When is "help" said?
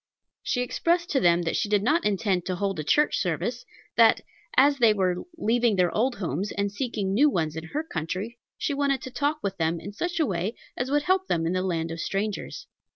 11.03-11.27